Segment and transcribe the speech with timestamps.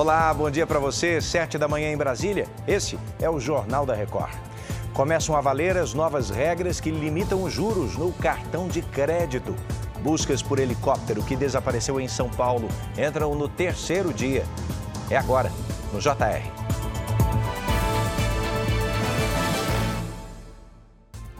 [0.00, 1.20] Olá, bom dia para você.
[1.20, 2.46] Sete da manhã em Brasília.
[2.68, 4.32] Esse é o Jornal da Record.
[4.94, 9.56] Começam a valer as novas regras que limitam os juros no cartão de crédito.
[10.00, 14.44] Buscas por helicóptero que desapareceu em São Paulo entram no terceiro dia.
[15.10, 15.50] É agora,
[15.92, 16.48] no JR.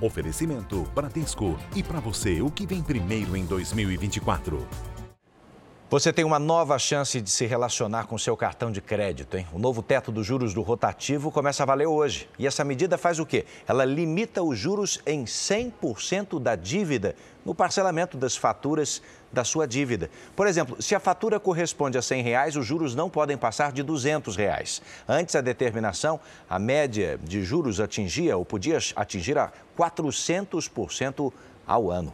[0.01, 1.57] Oferecimento Bradesco.
[1.77, 4.67] E para você, o que vem primeiro em 2024?
[5.91, 9.47] Você tem uma nova chance de se relacionar com seu cartão de crédito, hein?
[9.55, 12.29] O novo teto dos juros do rotativo começa a valer hoje.
[12.39, 13.47] E essa medida faz o quê?
[13.67, 19.01] Ela limita os juros em 100% da dívida no parcelamento das faturas
[19.33, 20.11] da sua dívida.
[20.37, 23.83] Por exemplo, se a fatura corresponde a 100 reais, os juros não podem passar de
[23.83, 24.83] 200 reais.
[25.09, 26.21] Antes da determinação,
[26.51, 31.33] a média de juros atingia ou podia atingir a 400%
[31.67, 32.13] ao ano.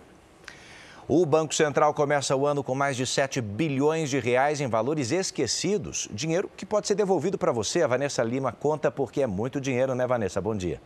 [1.07, 5.11] O Banco Central começa o ano com mais de 7 bilhões de reais em valores
[5.11, 6.09] esquecidos.
[6.11, 7.83] Dinheiro que pode ser devolvido para você.
[7.83, 10.41] A Vanessa Lima conta porque é muito dinheiro, né, Vanessa?
[10.41, 10.81] Bom dia.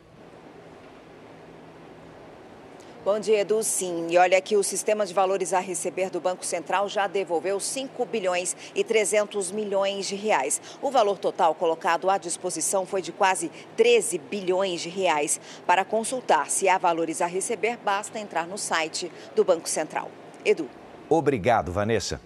[3.04, 3.62] Bom dia, Edu.
[3.62, 7.60] Sim, e olha que o sistema de valores a receber do Banco Central já devolveu
[7.60, 10.60] 5 bilhões e 300 milhões de reais.
[10.82, 15.40] O valor total colocado à disposição foi de quase 13 bilhões de reais.
[15.64, 20.10] Para consultar se há valores a receber, basta entrar no site do Banco Central.
[20.44, 20.68] Edu.
[21.08, 22.20] Obrigado, Vanessa.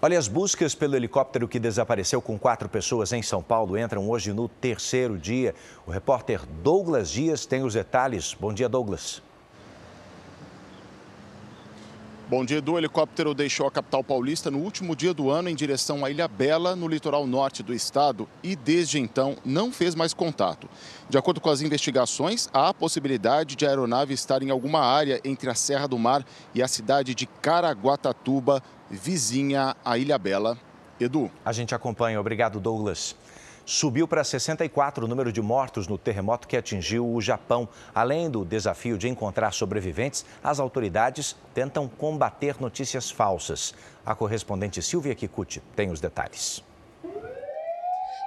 [0.00, 4.32] Olha, as buscas pelo helicóptero que desapareceu com quatro pessoas em São Paulo entram hoje
[4.32, 5.52] no terceiro dia.
[5.84, 8.34] O repórter Douglas Dias tem os detalhes.
[8.34, 9.25] Bom dia, Douglas.
[12.28, 12.72] Bom dia, Edu.
[12.72, 16.26] O helicóptero deixou a capital paulista no último dia do ano em direção à Ilha
[16.26, 20.68] Bela, no litoral norte do estado, e desde então não fez mais contato.
[21.08, 25.20] De acordo com as investigações, há a possibilidade de a aeronave estar em alguma área
[25.24, 28.60] entre a Serra do Mar e a cidade de Caraguatatuba,
[28.90, 30.58] vizinha à Ilha Bela.
[30.98, 31.30] Edu.
[31.44, 32.18] A gente acompanha.
[32.18, 33.14] Obrigado, Douglas
[33.66, 37.68] subiu para 64 o número de mortos no terremoto que atingiu o Japão.
[37.92, 43.74] Além do desafio de encontrar sobreviventes, as autoridades tentam combater notícias falsas.
[44.06, 46.64] A correspondente Silvia Kikuchi tem os detalhes.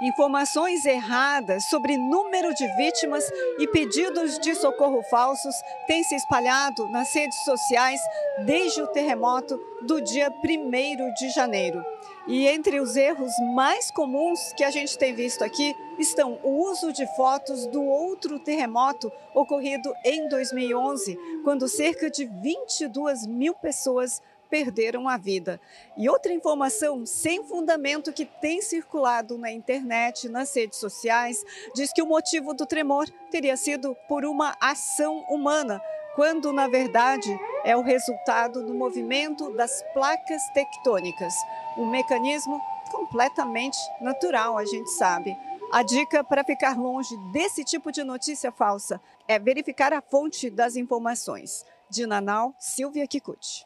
[0.02, 5.53] Informações erradas sobre número de vítimas e pedidos de socorro falsos
[5.88, 8.00] têm se espalhado nas redes sociais
[8.46, 11.84] desde o terremoto do dia 1 de janeiro.
[12.29, 16.94] E entre os erros mais comuns que a gente tem visto aqui estão o uso
[16.94, 25.09] de fotos do outro terremoto ocorrido em 2011, quando cerca de 22 mil pessoas perderam
[25.09, 25.59] a vida.
[25.97, 32.01] E outra informação sem fundamento que tem circulado na internet, nas redes sociais, diz que
[32.01, 35.81] o motivo do tremor teria sido por uma ação humana,
[36.19, 41.34] quando na verdade é o resultado do movimento das placas tectônicas,
[41.78, 42.59] um mecanismo
[42.91, 45.34] completamente natural, a gente sabe.
[45.72, 50.75] A dica para ficar longe desse tipo de notícia falsa é verificar a fonte das
[50.75, 51.66] informações.
[51.90, 53.66] De Nanau, Silvia Kikuchi.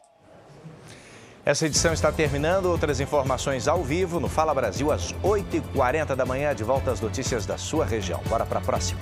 [1.44, 2.66] Essa edição está terminando.
[2.66, 6.54] Outras informações ao vivo no Fala Brasil às 8h40 da manhã.
[6.54, 8.22] De volta às notícias da sua região.
[8.28, 9.00] Bora para a próxima.